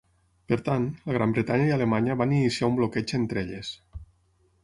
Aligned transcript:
Per 0.51 0.57
tant, 0.67 0.85
la 1.09 1.17
Gran 1.17 1.35
Bretanya 1.35 1.67
i 1.71 1.75
Alemanya 1.75 2.17
van 2.23 2.33
iniciar 2.39 2.69
un 2.71 2.79
bloqueig 2.81 3.15
entre 3.21 3.43
elles. 3.45 3.71